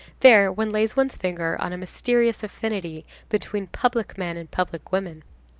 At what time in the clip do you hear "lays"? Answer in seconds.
0.71-0.95